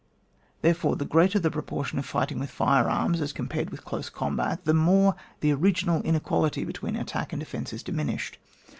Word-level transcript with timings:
Therefore, 0.63 0.95
the 0.95 1.05
grater 1.05 1.37
the 1.37 1.51
pro 1.51 1.61
portion 1.61 1.99
of 1.99 2.07
fighting 2.07 2.39
with 2.39 2.49
fire 2.49 2.89
arms 2.89 3.21
as 3.21 3.31
com* 3.31 3.47
pared 3.47 3.69
with 3.69 3.85
close 3.85 4.09
combat, 4.09 4.65
the 4.65 4.73
more 4.73 5.15
the 5.41 5.53
original 5.53 6.01
inequality 6.01 6.65
between 6.65 6.95
attack 6.95 7.31
and 7.33 7.39
defence 7.39 7.71
is 7.71 7.83
diminished. 7.83 8.39